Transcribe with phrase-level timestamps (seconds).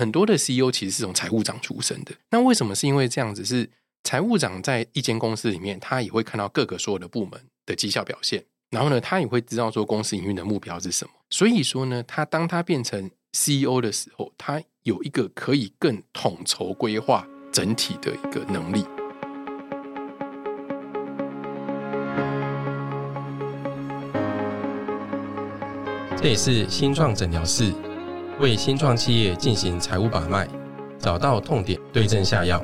[0.00, 2.12] 很多的 CEO 其实是从财务长出身的。
[2.30, 3.44] 那为什么是因为这样子？
[3.44, 3.68] 是
[4.02, 11.10] 财务长在一间公司里面，他也会看到各个所有的部门的绩效表现，然后呢，他也会知道说公司营运的目标是什么。
[11.28, 18.86] 所以说呢，他当他变成 CEO 的时候，他有一个可以更统筹规划整体的一个能力。
[26.16, 27.72] 这也是新创诊疗室，
[28.40, 30.48] 为新创企业进行财务把脉，
[30.98, 32.58] 找到痛点，对症下药。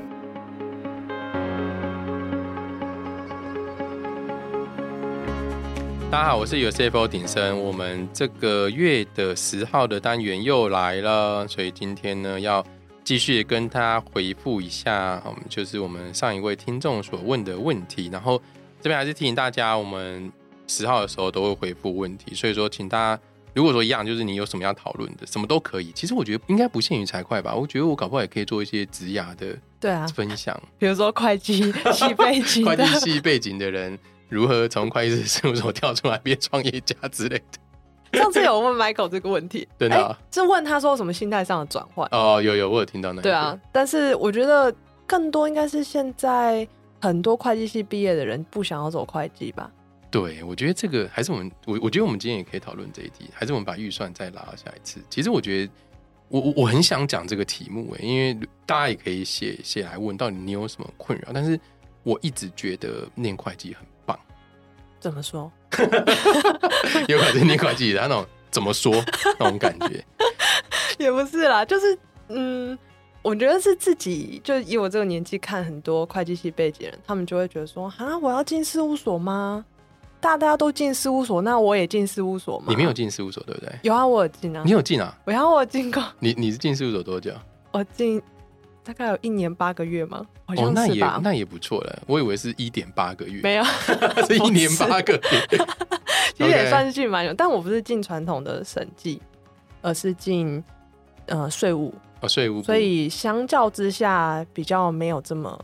[6.10, 7.62] 大家好，我是有 CFO 鼎生。
[7.62, 12.64] 我们这个月的十号的单元又来了，所以今天呢要
[13.04, 18.08] 继续跟大家回复一下，嗯，就是我们上一位听众所问的问题。
[18.10, 18.40] 然后
[18.80, 20.32] 这边还是提醒大家，我们
[20.66, 23.22] 十号的时候都会回复问题，所以说请大家。
[23.56, 25.90] 如果说一样，就是你有什么要讨论的，什么都可以。
[25.92, 33.98] 其实我觉得应该不限于财会吧，我觉得我搞不好也可以做一些职涯的对啊分享，比如说会计 系背景会计系背景的人
[34.28, 38.18] 如何从会计师事务所跳出来变创业家之类的。
[38.20, 42.06] 上次有问 Michael 这个问题，真的，是问他说什么心态上的转换？
[42.12, 43.22] 哦，有有，我有听到那。
[43.22, 44.70] 对啊，但是我觉得
[45.06, 46.68] 更多应该是现在
[47.00, 49.70] 很多会计系毕业的人不想要走会计吧。
[50.10, 55.00] 对，我觉得这个还是我们，我我觉得我们今天也可以讨论这一题，还是我们把预算再拉下一次。
[55.10, 55.72] 其实我觉得，
[56.28, 61.30] 我我我很想讲这个题目诶，因为大家也可以写写来问，到底你有什么困扰？
[61.34, 61.58] 但是
[62.02, 64.18] 我一直觉得念会计很棒。
[64.98, 65.52] 怎么说？
[67.08, 68.94] 有可能念会计，的那种怎么说
[69.38, 70.02] 那种感觉？
[70.98, 71.98] 也不是啦，就是
[72.28, 72.78] 嗯，
[73.22, 79.64] 我觉得是自己，就以我这个年纪看很多会计系背景人，他们就会觉得说，啊，我要进事务所吗？
[80.34, 82.64] 大家都进事务所，那我也进事务所吗？
[82.68, 83.70] 你没有进事务所，对不对？
[83.82, 84.62] 有啊，我有进啊。
[84.64, 85.14] 你有进啊？
[85.26, 86.02] 我有，我进过。
[86.18, 87.30] 你你是进事务所多久？
[87.72, 88.22] 我进
[88.82, 90.24] 大概有一年八个月吗？
[90.46, 92.02] 好像那也那也不错了。
[92.06, 93.64] 我以为是一点八个月，没有，
[94.26, 95.58] 是一年八个月。
[96.34, 99.20] 其实也算是进蛮久，但我不是进传统的审计，
[99.82, 100.62] 而是进
[101.26, 105.58] 呃税务哦税务，所以相较之下比较没有这么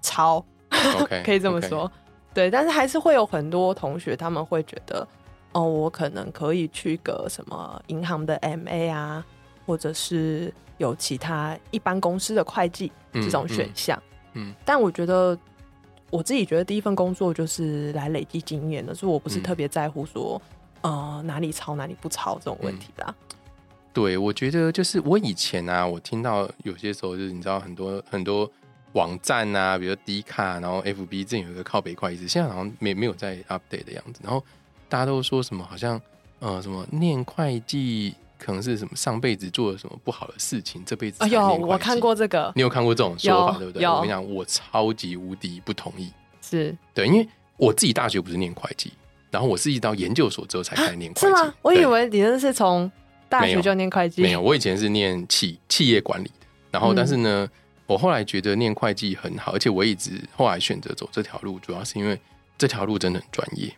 [0.00, 0.44] 超，
[1.24, 1.90] 可以这么说。
[2.34, 5.06] 对，但是还是会有很多同学，他们会觉得，
[5.52, 9.24] 哦，我可能可以去个什么银行的 MA 啊，
[9.66, 14.02] 或者是有其他一般公司的会计这种选项。
[14.32, 15.38] 嗯，但我觉得
[16.08, 20.40] 我自己觉得第一份工作就是来累积经验的，所以我不是特别在乎说，
[20.80, 23.14] 呃，哪里抄哪里不抄这种问题啦。
[23.92, 28.50] 对，我觉得就是我以前啊，我听到有些时候就是你知道很多很多。
[28.92, 34.20] 网站啊，比如迪卡，然后 F B 这有一个靠北会计，现在好像没没有在 update 的样子。
[34.22, 34.44] 然后
[34.88, 36.00] 大家都说什么，好像
[36.40, 43.86] 呃什么念会计可能是什么上辈子做了什么不好的事情，这辈子哎呦，我看过这个，你有看过这种说法对不对？
[43.86, 46.12] 我跟你讲，我超级无敌不同意。
[46.42, 47.26] 是对，因为
[47.56, 48.92] 我自己大学不是念会计，
[49.30, 51.26] 然后我是一到研究所之后才开始 念会计。
[51.26, 51.54] 是吗？
[51.62, 52.90] 我以为你那是从
[53.28, 57.48] 大学就念会计，没有，我以前是念企企业管理的，然后但是呢。
[57.92, 62.18] 我后来觉得念会计很好，而且我一直后来选择走这条路，主要是因为
[62.56, 63.70] 这条路真的很专业。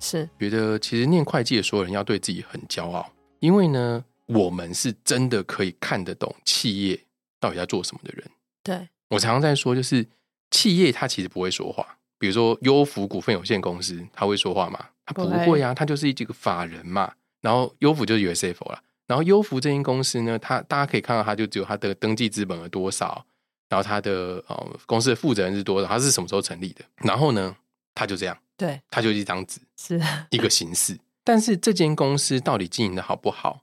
[0.00, 3.08] 是觉得其实念会计的所有人要对自己很骄傲，
[3.38, 7.00] 因为呢，我们是真的可以看得懂企业
[7.38, 8.28] 到底在做什么的人。
[8.64, 10.04] 对我常常在说，就是
[10.50, 11.86] 企业它其实不会说话。
[12.18, 14.86] 比如说优福股份有限公司，他会说话吗？
[15.06, 17.12] 他不会啊，他就是这个法人嘛。
[17.40, 18.82] 然后优福就是 USF 了。
[19.06, 23.24] 然后优福这间公司呢，它大家可以看到，它就只有它的登记资本额多少。
[23.72, 25.88] 然后他的呃公司的负责人是多少？
[25.88, 26.84] 他是什么时候成立的？
[26.96, 27.56] 然后呢，
[27.94, 30.98] 他就这样，对，他就一张纸，是一个形式。
[31.24, 33.62] 但是这间公司到底经营的好不好，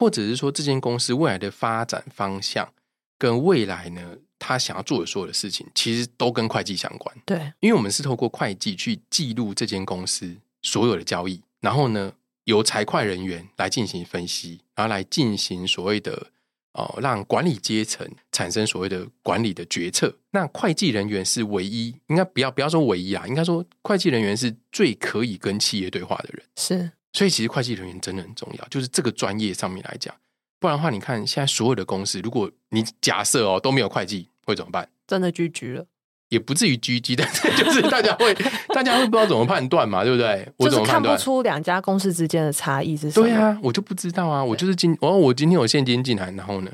[0.00, 2.68] 或者是说这间公司未来的发展方向
[3.16, 7.16] 跟未来呢，他想要做的所有的事情，其实都跟会计相关。
[7.24, 16.26] 对，因为我们是透过会计去记录这间公司所有的交易，然后呢，由财会人员来进行分析，然后来进行所谓的。
[16.74, 20.14] 哦，让管理阶层产生所谓的管理的决策。
[20.30, 26.44] 那会计人员是唯一，应该不要不要说唯一啊，应该说会计人员是最可以跟企业对话的人。
[26.56, 30.14] 是，所以其实会计人员真的很重要，就是这个专业上面来讲。
[30.58, 34.88] 不然的话，你看现在所有的公司，如果你假设哦都没有会计，会怎么办？
[35.06, 35.86] 真的拒绝了。
[36.34, 38.34] 也不至于狙击，但是就是大家会，
[38.74, 40.46] 大家会不知道怎么判断嘛，对不对？
[40.56, 43.26] 我就是看不出两家公司之间的差异是什么。
[43.26, 46.70] 对啊，我就不知道啊，我就是今，哦，我今天有现金进来，然后呢，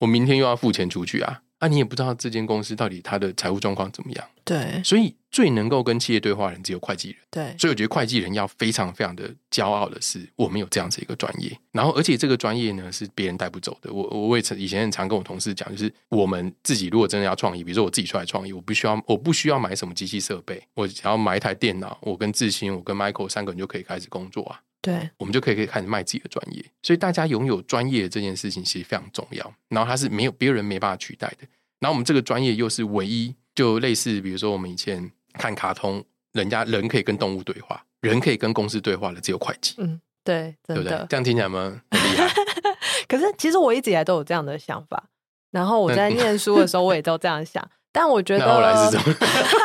[0.00, 4.24] 我明天又要付钱出去啊，啊，你也不知道这间公司到底它的财务状况怎么样。
[4.42, 7.18] 对，所以最能够跟企业对话的人只有会计人。
[7.28, 11.50] 对，所以我觉得会计人要非常非常的骄傲的是，我们有这样子一个专业。
[11.72, 13.92] 然后，而且这个专业呢是别人带不走的。
[13.92, 24.60] 我我也曾以前很常跟我同事讲，就是我们自己如果真的要创业，比如说我自己出来创业，我不需要我不需要买什么机器设备，我只要买一台电脑，我跟志新，我跟 Michael 三个人就可以开始工作啊。
[24.80, 26.64] 对，我们就可以可以开始卖自己的专业。
[26.82, 29.52] 所以大家拥有专业这件事情其实非常重要。
[29.68, 31.48] 然后它是没有别人没办法取代的。
[31.80, 39.74] 然后我们这个专业又是唯一，就类似比如说我们以前看卡通，人家人可以跟动物对话，人可以跟公司对话的只有会计。
[39.78, 40.90] 嗯，对，对不对？
[41.08, 41.80] 这样听起来吗？
[41.90, 42.28] 很厉害。
[43.06, 45.10] 可是其实我一直以来都有这样的想法。
[45.50, 47.64] 然后我在念书的时候，我也都这样想。
[47.92, 49.16] 但我觉得后来是什么？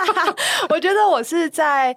[0.69, 1.95] 我觉得我是在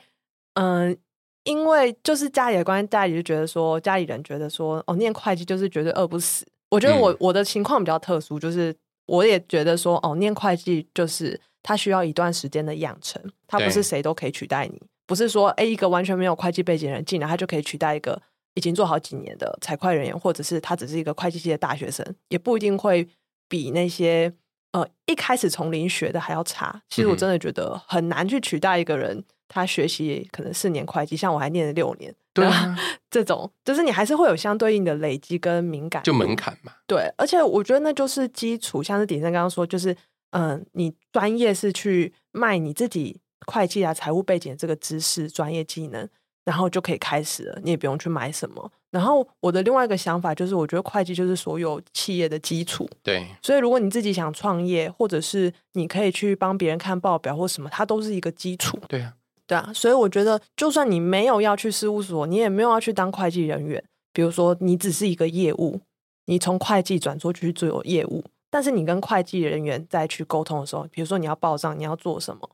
[0.55, 0.97] 嗯。
[1.45, 6.47] 因为就是家里的关系，家里就觉得说，家里人觉得说，哦，念会计就是绝对饿不死。
[6.71, 8.73] 我觉得我我的情况比较特殊，就是
[9.07, 18.21] 我也觉得说，哦，念会计就是它需要一段时间的养成，它不是谁都可以取代你，不是说，哎，一个完全没有会计背景的人进来，他就可以取代一个
[18.55, 23.09] 已经做好几年的财会人员，或者是他只是一个会计系的大学生，也不一定会
[23.49, 24.33] 比那些
[24.73, 26.83] 呃一开始从零学的还要差。
[26.89, 29.25] 其实我真的觉得很难去取代一个人。
[29.55, 32.75] 他学习可能四年会计，像我还念了六年，对啊，
[33.11, 36.73] 这种就是你还是会有相对应的累积跟敏感，就门槛嘛。
[36.87, 39.95] 对，而且我觉得那就是基础，像是鼎生刚刚说，就是
[40.33, 46.07] 嗯，你专业是去卖你自己会计啊、财务背景这个知识、专业技能，
[46.45, 48.71] 然后就可以开始了，你也不用去买什么。
[48.91, 52.87] 然后我的另外一个想法就是，我觉得会计就是所有企业的基础。
[53.03, 58.79] 对，所以如果你自己想创业，或者是你可以去帮别人看报表或什么，它都是一个基础。
[58.89, 59.15] 对啊。
[59.45, 63.83] 对啊，所以我觉得，就算你没有要去事务所，你也没有要去当会计人员。
[64.13, 65.81] 比如说，你只是一个业务，
[66.27, 72.51] 你从会计转出去做业务，但是你跟会计人员再去沟通的时候，比如说你要报账，你要做什么，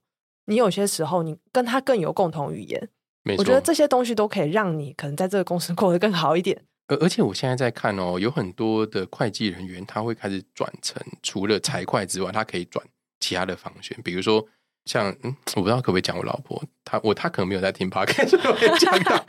[0.47, 2.89] 你有些时候你跟他更有共同语言。
[3.37, 6.63] 我觉得这些东西都可以让你可能在这个公司 过得更好一点。
[6.87, 12.87] 而而且我现在在看哦，有很多的会计人员他会开始转成除了财会之外，他可以转
[13.19, 14.47] 其他的方选，比如说。
[14.85, 19.23] 像嗯，我不知道可不可以讲我老婆，她我她可能没有在听 podcast，所以我 可以讲到，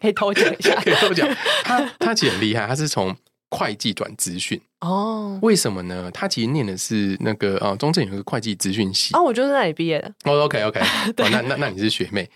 [0.00, 1.28] 可以偷讲一下，可以偷讲。
[1.62, 3.16] 她她其实很厉害，她是从
[3.50, 5.38] 会计转资讯哦。
[5.42, 6.10] 为什么呢？
[6.12, 10.14] 他其实念的是那个啊，中正有个会计资讯系哦，我就是那里毕业的。
[10.24, 10.80] 哦，OK OK，
[11.16, 12.28] 那那那你是学妹。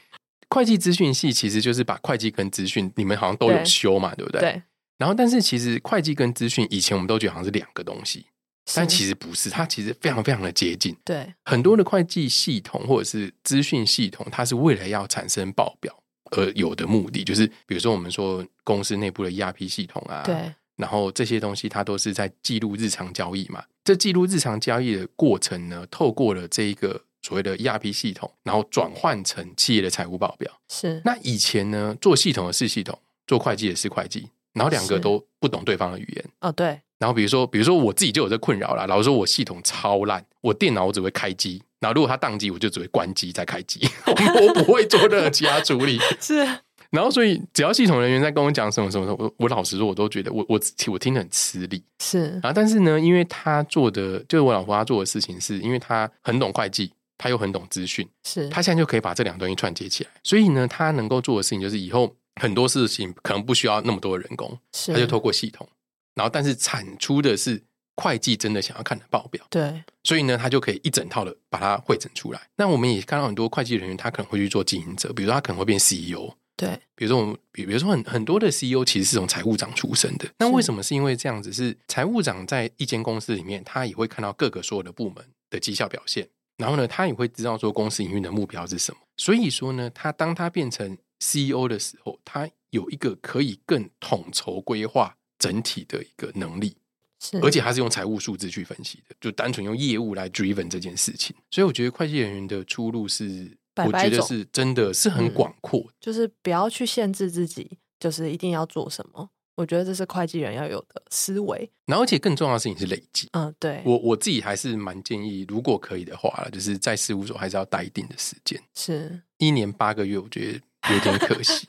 [0.49, 4.41] 会计资讯系其实就是把会计跟资讯，你们好像都有修嘛，对不对？
[4.41, 4.63] 对。
[4.99, 8.27] 然后，但是其实会计跟资讯以前我们都觉得好像是两个东西。
[8.75, 10.97] 但其实不是，它其实非常非常的接近。
[11.05, 15.93] 对，很多的会计系统或者是资讯系统，它是为了要产生报表
[16.31, 23.63] 而有的目的，就是比如说我们说公司内部的 ERP 系统啊，对，然后这些东西它都是在记录日常交易嘛。
[23.85, 30.51] 这记录日常交易的过程呢，透过了这一个所谓的 ERP 系统，然后转换成企业的财务报表。
[30.69, 32.99] 是，那以前呢，做系统的是系统，
[33.29, 36.25] 做会计的是会计，然后两个都不懂对方的语言。
[36.41, 36.81] 哦，对。
[36.99, 38.87] 然后比如说，比如说我自己就有这困扰啦。
[38.87, 45.99] 老实说，我系统超烂，我电脑我只会开机，然后如果它宕机，我就只会关机再开机， 我不会做任何其他处理。
[46.21, 46.47] 是，
[46.93, 50.61] 然后所以只要系统人员在跟我讲什么什么，我我老实说，我都觉得我我
[50.93, 51.83] 我听得很吃力。
[52.01, 60.11] 是啊，但是呢，因为他做的就是我老婆她做的事情，是因为他很懂会计，他又很懂资讯，是他现在就可以把这两东西串接起来。
[60.23, 64.59] 所以呢，他能够做的事情就是以后很多事情可能不需要那么多的人工，
[64.89, 65.67] 他就透过系统。
[66.15, 67.63] 然后，但是产出的是
[67.97, 72.41] 会计真的想要看的报表，对，所以呢，他就可以一整套的把它汇整出来。
[72.57, 80.29] 那我们也看到很多会计人员，他可能会去做经营者，比如说他可能会变 CEO，对，比如说我们，比比如说很很多的 CEO 其实是从财务长出身的。
[80.39, 81.53] 那为什么是因为这样子？
[81.53, 89.01] 是财务长在一间公司里面，他也会看到各个所有的部门的绩效表现，然后呢，他也会知道说公司营运的目标是什么。
[89.17, 95.17] 所以说呢，他当他变成 CEO 的时候，他有一个可以更统筹规划。
[95.39, 96.77] 整体的一个能力，
[97.19, 101.35] 是而且他是用财务数字去分析的，就单纯用业务来 driven 这件事情。
[101.51, 109.31] 所以我觉得会计人员的出路是，我觉得是真的是很广阔，就是不要去限制自己，就是一定要做什么。
[109.55, 111.71] 我觉得这是会计人要有的思维。
[111.85, 113.29] 然后，而且更重要的事情是累积。
[113.33, 121.69] 嗯，对我我自己还是蛮建议，如果可以的话，就是在事务所还是要待一定的时间，是一年八个月，我觉得有点可惜。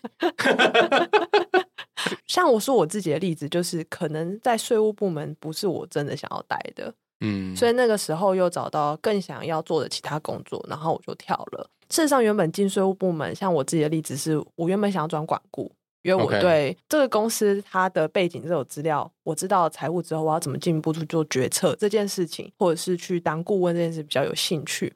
[2.26, 11.70] 像我说我自己的例子，就是可能在税务部门不是我真的想要待的，嗯，所以那个时候又找到更想要做的其他工作，然后我就跳了。
[11.94, 15.72] 事实上，原本进税务部门，像我自己的例子是，我原本想要转管顾，
[16.02, 24.92] 因为我对这个公司它的背景这种资料，我知道财务之后我要怎么进一步去做决策这件事情，或者是去当顾问这件事比较有兴趣。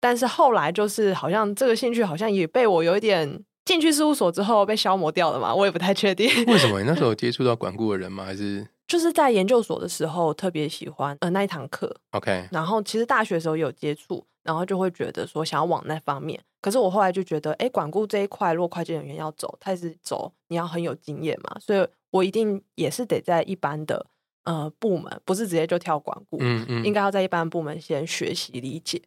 [0.00, 6.28] 但是后来就是好像这个兴趣好像也被我有一点进去事务所之后被消磨掉了嘛，我也不太确定。
[6.50, 6.80] 为什么？
[6.80, 8.24] 你那时候 接触到管顾的人吗？
[8.24, 16.38] 还是就是在研究所的时候特别喜欢呃那一堂课？OK，然后其实大学的时候有接触，然后就会觉得说想要往那方面。
[16.60, 24.04] 可是我后来就觉得，哎，管顾这一块，如果会计人员要走，他是走你要很有经验嘛，所以我一定也是得在一般的
[24.42, 29.00] 呃部门，不是直接就跳管顾，嗯嗯，应该要在一般部门先学习理解，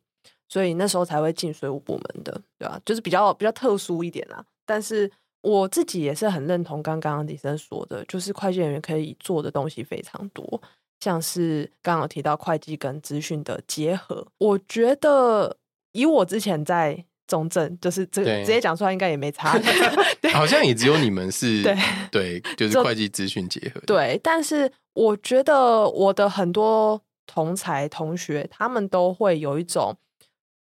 [0.48, 2.82] 所以那时候才会进税务部门的，对吧？
[2.86, 4.44] 就是比较比较特殊一点啦。
[4.66, 10.62] 但是我自己也是很认同刚刚李生说的，就是会计人员可以做的东西非常多，
[11.04, 15.58] 像是刚刚提到会计跟资讯的结合，我觉得
[15.92, 17.06] 以我之前在。
[17.26, 19.58] 中正就是这直接讲出来应该也没差，
[20.36, 21.76] 好像也只有你们是，对
[22.12, 23.80] 对，就是会计资讯结合。
[23.88, 29.96] 对，但是我觉得我的很多同才同学，他们都会有一种，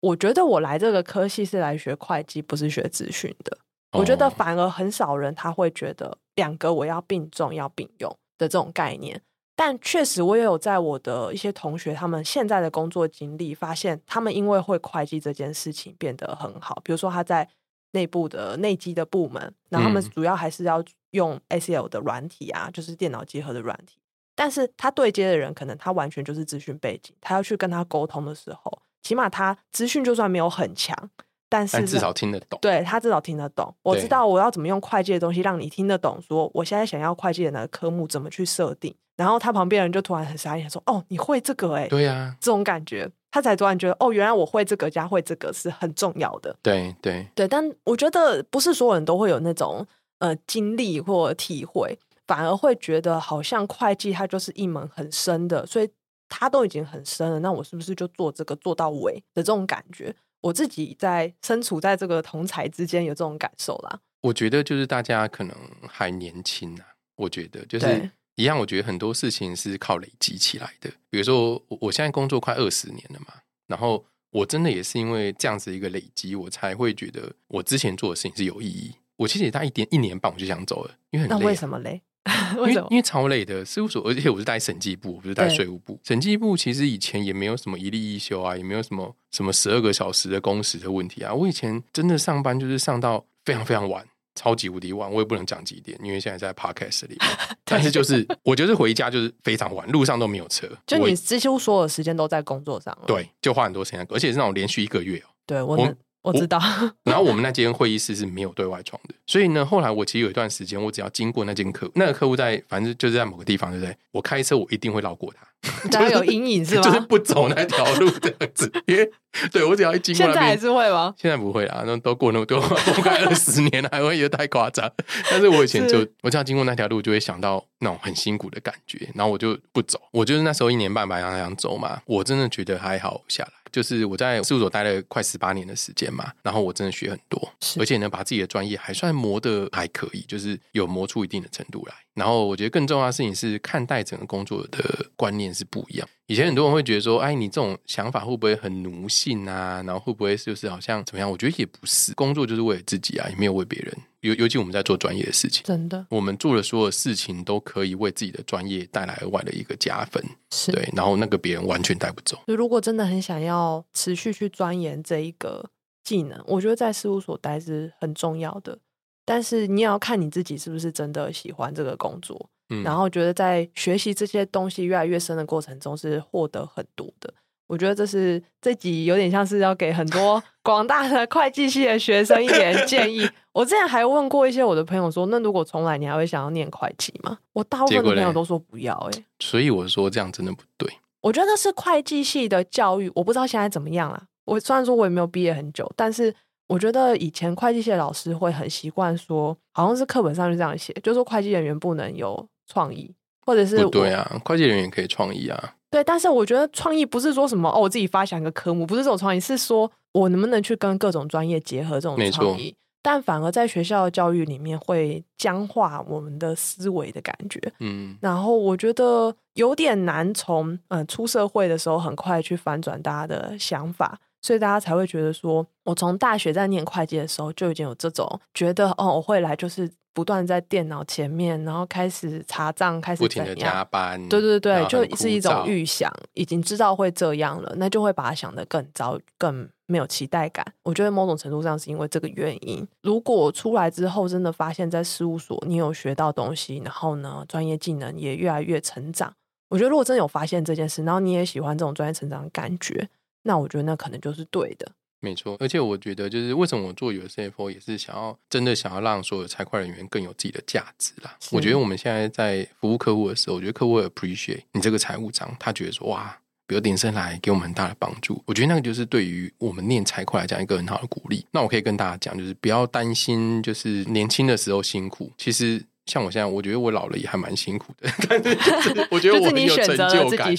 [0.02, 3.58] 我觉得我来这个科系是来学会计，不是学资讯的。
[3.94, 9.20] 我觉得反而很少人他会觉得两个我要并重要并用的这种概念。
[9.64, 16.82] 但确实，我也有在我的一些同学他们现在的工作经历，发现他们因为会会计这件事情变得很好。
[16.84, 17.48] 比如说他在
[17.92, 24.00] 内部的内机的部门，然后他们主要还是要用 ACL 的软体啊，就是电脑结合的软体。
[24.34, 31.12] 但是他对接的人可能他完全就是资讯背景，他要去跟他沟通的时候，起码他资讯就算没有很强，
[31.52, 32.58] 但是至少听得懂。
[32.62, 33.76] 对他至少听得懂。
[33.84, 38.96] 我知道我要怎么用会计的东西让你听得懂，说我现在想要会计的那个科目怎么去设定。
[39.18, 41.74] 然后他旁边人就突然很傻眼，说：“哦，你会这个？
[41.74, 46.56] 哎，对呀，这种感觉，他才突然觉得，哦，原来我会这个加会这个是很重要的。
[46.64, 49.86] 对对对，但我觉得不是所有人都会有那种
[50.20, 55.88] 呃经历或体会，反而会觉得好像会计它就是一门很深的，所以
[56.28, 60.16] 它都已经很深了，那我是不是就做这个做到尾的这种感觉？
[60.42, 64.00] 我自己在身处在这个同才之间有这种感受啦。
[64.22, 65.56] 我觉得就是大家可能
[65.88, 68.12] 还年轻啊，我觉得就是。
[68.36, 70.90] 一样，我觉得很多事情是靠累积起来的。
[71.10, 73.34] 比如说，我我现在工作快二十年了嘛，
[73.68, 78.96] 然后我真的也是因为这样子一个累积，我才会觉得我之前做的事情是有意义。
[79.18, 81.40] 我其实也大一点一年半我就想走了，因为很累。
[81.40, 82.02] 那为什么累？
[82.56, 86.00] 因为因为超累的事务所，而且我是带审计部，不是带税务部。
[86.04, 91.34] 审计部其实以前也没有什么一例一休啊，也没有什么什么十二个小时的工时的问题啊。
[91.34, 94.06] 我以前真的上班就是上到非常非常晚。
[94.34, 97.38] 超级无敌晚，我也不能讲几点，因为现在在 podcast 里面。
[97.66, 100.66] 但是就是，我就是回家就是非常晚，路上都没有车。
[100.88, 102.98] 就你几乎所有时间都在工作上。
[103.06, 105.28] 对，就花很多时间，而且是那种连续一个月哦。
[105.46, 105.76] 对我。
[105.76, 106.60] 我我知道，
[107.04, 113.96] 然后我们那间会议室是没有对外窗的，所以呢，后来我其实有一段时间，我只要经过那间客，那个客户在，反正就是在某个地方，对不对？
[114.12, 115.48] 我开车我一定会绕过他，
[115.92, 116.82] 大家有阴影是吗？
[116.82, 119.10] 就是不走那条路这样子，因为
[119.52, 121.14] 对我只要一经过，现在还是会吗？
[121.18, 124.92] 现在不会啦，那都过那么多，过快二十年了，还会觉得太夸张。
[125.30, 130.00] 但是我以前就，我只要经过那条路，就会想到那种很辛苦的感觉，然后我就不走。
[130.12, 133.52] 我就是那时候一年半百那样走嘛，我真的觉得还好下来。
[133.72, 141.94] 就是我在事务所待了快十八年的时间嘛，然后我真的学很多，而且呢，把自己的专业还算磨得还可以，就是有磨出一定的程度来。
[142.14, 146.08] 然后我觉得更重要的事情是看待整个工作的观念是不一样。
[146.28, 149.82] 以前很多人会觉得说，哎，你这种想法会不会很奴性啊？
[149.86, 151.30] 然后会不会就是好像怎么样？
[151.30, 153.94] 我觉得也不是，工作就是为了自己啊，也没有为别人。
[154.22, 160.88] 尤尤其我们在做专业的事情，真的，我们做的所有事情都可以为自己的专业带来额外的一个加分，是对。
[160.96, 162.38] 然后那个别人完全带不走。
[162.46, 165.72] 如果真的很想要持续去钻研这一个
[166.04, 168.78] 技能，我觉得在事务所待是很重要的。
[169.26, 177.34] 但是你也要看你自己是不是真的喜欢这个工作，嗯，然后觉得在学习这些东西越来越深的过程中是获得很多的。
[177.68, 183.26] 我觉得这是这集有点像是要给很多 广大的会计系的学生一点建议。
[183.54, 187.38] 我之前还问过一些我的朋友说，那如果重来，你还会想要念会计吗？
[187.54, 188.94] 我大部分的朋友都说不要。
[189.14, 190.92] 哎，所以我说这样真的不对。
[191.22, 194.22] 我觉得是会计系的教育，我不知道现在怎么样啦。
[194.44, 196.34] 我虽然说我也没有毕业很久，但是
[196.72, 203.14] 我觉得以前会计系的老师会很习惯说，好像是课本上就这样写，就说会计人员不能有创意，
[203.46, 205.76] 或者是对啊，会计人员可以创意啊。
[205.90, 212.74] 对，但是我觉得创意不是说什么哦，我自己发想一个科目，不是这种创意，是说我能不能去跟各种专业结合这种创意。
[213.04, 217.60] 但反而在学校的教育里面会僵化我们的思维的感觉。
[217.80, 229.90] 嗯，然后我觉得有点难从嗯出社会的时候很快去反转大家的想法，所以大家才会觉得说，我从大学在念会计的时候就已经有这种觉得哦，我会来就是。
[230.14, 234.20] 不断在电脑前面，然后开始查账，开始不停的加班。
[234.28, 240.66] 对对对，就是一种预想，已经知道会这样了，那就会把它想得更糟、更没有期待感。
[240.84, 242.86] 我觉得某种程度上是因为这个原因。
[243.04, 249.32] 如果出来之后真的发现，在事务所你有学到东西，然后呢，专业技能也越来越成长。
[249.70, 253.08] 我觉得如果真的有发现这件事，然后你也喜欢这种专业成长的感觉，
[253.44, 254.92] 那我觉得那可能就是对的。
[255.20, 261.38] 没错，而且我觉得就是为什么我做有 CFO 也是想要真的想要让所有财会人员更有自己的价值啦。
[261.52, 266.38] 我觉得我们现在在服务客户的时候，我觉得客户会 appreciate 你这个财务长，他觉得说哇。
[266.68, 271.46] 比如鼎盛来给我们很大的帮助，我觉得那个就是对于我们念财会来讲一个很好的鼓励。
[271.52, 275.30] 那我可以跟大家讲，就是不要担心，就是年轻的时候辛苦。
[275.38, 278.42] 其实像我现在，我觉得我老了也还蛮辛苦的， 但
[278.82, 280.54] 是我觉得我很有成就感。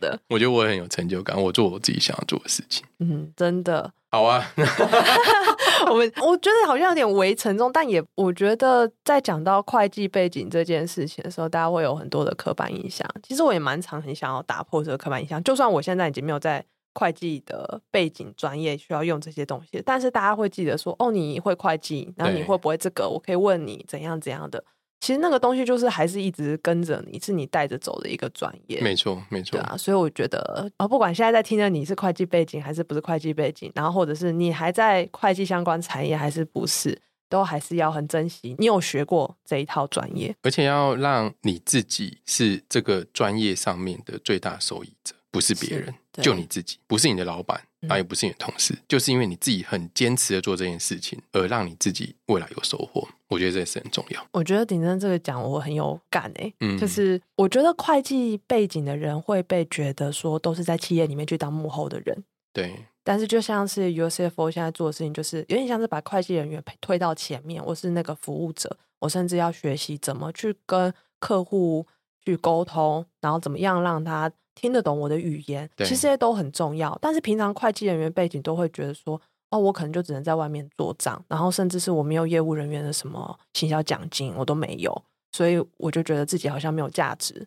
[0.00, 2.84] 的，我觉得我很有成就感，我做我自己想要做的事情。
[2.98, 3.92] 嗯，真的。
[4.12, 4.44] 好啊，
[5.88, 13.08] 我们我觉得好像有点微沉重，但也我觉得在讲到会计背景这件事情的时候，大家会有很多的刻板印象。
[13.22, 23.08] 其实我也蛮常很想要打破这个刻板印象，就算我现在已经没有在会计的背景专业需要用这些东西，但是大家会记得说，哦，你会会计，然后你会不会这个？
[23.08, 24.64] 我可以问你怎样怎样的。
[25.00, 28.80] 其实那个东西就是还是一直跟着你，是你带着走的一个专业。
[28.82, 29.58] 没错，没错。
[29.58, 45.14] 对啊，所以我觉得啊，不管现在在听的你是会计背景还是不是会计背景，然后或者是你还在会计相关产业还是不是，都还是要很珍惜你有学过这一套专业，而且要让你自己是这个专业上面的最大受益者。
[45.30, 53.06] 不是别人，就你自己，不是你的老板，啊，也不是你的同事，就是因为你自己很坚持的做这件事情，而让你自己未来有收获。
[53.28, 54.26] 我觉得这也是很重要。
[54.32, 62.86] 我觉得顶真这个讲我很有感诶，嗯，就是我觉得会计背景的人会被觉得说都是在企业里面去当幕后的人，对。
[63.04, 71.86] 但是就像是 UCFO 现在做的事情，就是有点像是把会计人员推到前面，我是那个服务者，我甚至要学习怎么去跟客户
[72.24, 74.30] 去沟通，然后怎么样让他。
[74.54, 76.96] 听得懂我的语言，其实这些都很重要。
[77.00, 87.46] 但是平常会计人员背景都会觉得说，哦，我可能就只能在外面做账，然后甚至是我没有业务人员的什么行销奖金，我都没有，所以我就觉得自己好像没有价值，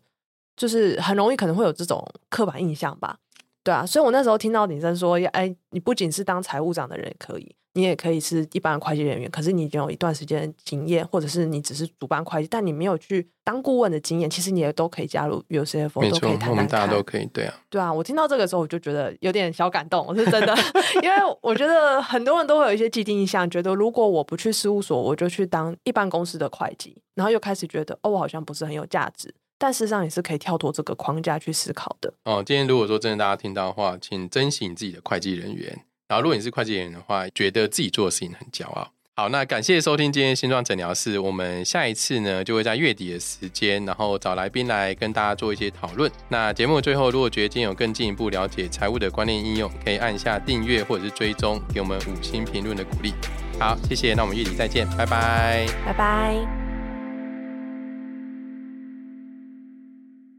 [0.55, 3.17] 就是很容易可能会有这种刻板印象吧。
[3.63, 7.55] 对啊，所以我那时候听到李生说，哎，你不仅是当财务长的人也可以。
[7.75, 17.91] 你也可以是一般的会计人员，可是你已经有一段时间的经验，或者是你只是主办会计，但你没有去当顾问的经验，其实你也都可以加入可以谈谈我们大家都可以，对啊，对啊。
[17.91, 20.55] 我听到这个时候，我就觉得有点小感动，我是真的，
[21.01, 29.33] 因为我觉得很多人都会有一些既定印象，觉得如果我不去事务所，我就去当一般公司的会计，然后又开始觉得哦，我好像不是很有价值。
[29.57, 32.13] 但事实上也是可以跳脱这个框架去思考的。
[32.25, 35.85] 哦，今天如果说真的大家听到的话，请珍惜你自己的会计人员。
[36.07, 38.89] 然后，如果你是会计人员的话，觉得自己做的事情很骄傲。
[39.15, 41.19] 好，那感谢收听今天新状诊疗室。
[41.19, 46.11] 我们下一次呢，就会在月底的时间，然后找来宾来跟大家做一些讨论。
[46.29, 53.13] 那节目最后，如果觉得今天有更进一步了解财务的观念应用，可以按下订阅或者是追踪，给我们五星评论的鼓励。
[53.59, 54.15] 好，谢谢。
[54.15, 56.62] 那我们月底再见，拜拜，拜拜。